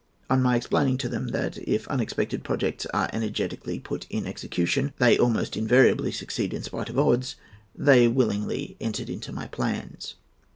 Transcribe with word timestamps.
On 0.31 0.41
my 0.41 0.55
explaining 0.55 0.97
to 0.97 1.07
them 1.07 1.27
that, 1.27 1.59
if 1.59 1.87
unexpected 1.87 2.43
projects 2.43 2.87
are 2.91 3.07
energetically 3.13 3.77
put 3.79 4.07
in 4.09 4.25
execution, 4.25 4.93
they 4.97 5.15
almost 5.15 5.55
invariably 5.55 6.11
succeed 6.11 6.55
in 6.55 6.63
spite 6.63 6.89
of 6.89 6.97
odds, 6.97 7.35
they 7.75 8.07
willingly 8.07 8.77
entered 8.79 9.11
into 9.11 9.31
my 9.31 9.45
plans. 9.45 10.15